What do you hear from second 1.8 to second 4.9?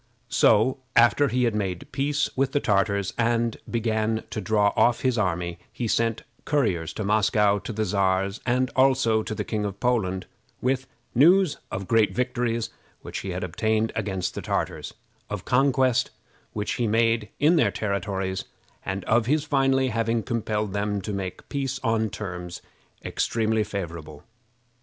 peace with the Tartars, and began to draw